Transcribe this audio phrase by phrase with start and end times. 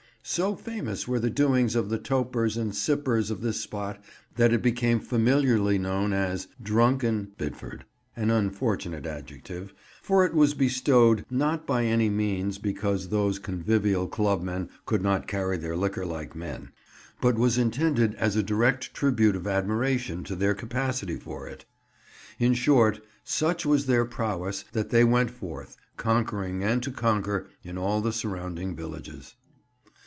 [0.23, 3.99] So famous were the doings of the Topers and the Sippers of this spot
[4.35, 7.81] that it became familiarly known as "Drunken" Bidford;
[8.15, 14.69] an unfortunate adjective, for it was bestowed not by any means because those convivial clubmen
[14.85, 16.69] could not carry their liquor like men,
[17.19, 21.65] but was intended as a direct tribute of admiration to their capacity for it.
[22.37, 27.75] In short, such was their prowess that they went forth, conquering and to conquer, in
[27.75, 29.33] all the surrounding villages.